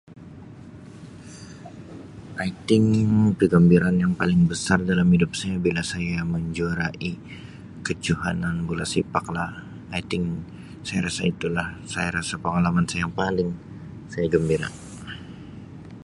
[2.47, 2.89] """I think""
[3.39, 7.11] kegembiraan yang paling besar dalam hidup saya bila saya menjuarai
[7.87, 9.51] kejohanan Bola Sepak lah
[9.93, 10.25] ""I think""
[10.87, 13.49] saya rasa itu la saya rasa pengalaman saya yang paling
[14.13, 14.69] saya gembira."